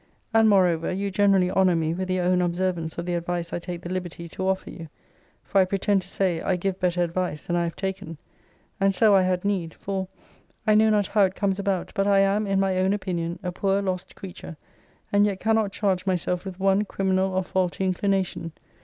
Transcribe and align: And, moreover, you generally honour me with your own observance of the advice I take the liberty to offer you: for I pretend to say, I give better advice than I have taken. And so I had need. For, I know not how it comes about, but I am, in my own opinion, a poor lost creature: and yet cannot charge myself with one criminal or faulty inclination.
And, 0.33 0.49
moreover, 0.49 0.91
you 0.91 1.11
generally 1.11 1.51
honour 1.51 1.75
me 1.75 1.93
with 1.93 2.09
your 2.09 2.23
own 2.25 2.41
observance 2.41 2.97
of 2.97 3.05
the 3.05 3.13
advice 3.13 3.53
I 3.53 3.59
take 3.59 3.83
the 3.83 3.91
liberty 3.91 4.27
to 4.29 4.47
offer 4.49 4.71
you: 4.71 4.89
for 5.43 5.61
I 5.61 5.65
pretend 5.65 6.01
to 6.01 6.07
say, 6.07 6.41
I 6.41 6.55
give 6.55 6.79
better 6.79 7.03
advice 7.03 7.45
than 7.45 7.55
I 7.55 7.65
have 7.65 7.75
taken. 7.75 8.17
And 8.79 8.95
so 8.95 9.13
I 9.13 9.21
had 9.21 9.45
need. 9.45 9.75
For, 9.75 10.07
I 10.65 10.73
know 10.73 10.89
not 10.89 11.05
how 11.05 11.21
it 11.25 11.35
comes 11.35 11.59
about, 11.59 11.91
but 11.93 12.07
I 12.07 12.17
am, 12.17 12.47
in 12.47 12.59
my 12.59 12.77
own 12.79 12.93
opinion, 12.93 13.37
a 13.43 13.51
poor 13.51 13.79
lost 13.79 14.15
creature: 14.15 14.57
and 15.13 15.27
yet 15.27 15.39
cannot 15.39 15.71
charge 15.71 16.07
myself 16.07 16.45
with 16.45 16.59
one 16.59 16.83
criminal 16.83 17.35
or 17.35 17.43
faulty 17.43 17.85
inclination. 17.85 18.53